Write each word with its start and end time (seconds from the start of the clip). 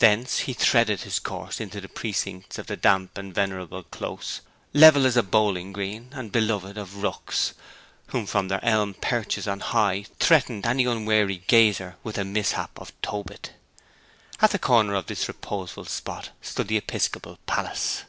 Thence 0.00 0.40
he 0.40 0.52
threaded 0.52 1.00
his 1.00 1.18
course 1.18 1.58
into 1.58 1.80
the 1.80 1.88
precincts 1.88 2.58
of 2.58 2.66
the 2.66 2.76
damp 2.76 3.16
and 3.16 3.34
venerable 3.34 3.82
Close, 3.84 4.42
level 4.74 5.06
as 5.06 5.16
a 5.16 5.22
bowling 5.22 5.72
green, 5.72 6.10
and 6.12 6.30
beloved 6.30 6.76
of 6.76 6.96
rooks, 7.02 7.54
who 8.08 8.26
from 8.26 8.48
their 8.48 8.62
elm 8.62 8.92
perches 8.92 9.48
on 9.48 9.60
high 9.60 10.04
threatened 10.20 10.66
any 10.66 10.84
unwary 10.84 11.38
gazer 11.46 11.96
with 12.02 12.16
the 12.16 12.24
mishap 12.26 12.78
of 12.78 12.92
Tobit. 13.00 13.52
At 14.42 14.50
the 14.50 14.58
corner 14.58 14.92
of 14.92 15.06
this 15.06 15.26
reposeful 15.26 15.86
spot 15.86 16.28
stood 16.42 16.68
the 16.68 16.76
episcopal 16.76 17.38
palace. 17.46 18.02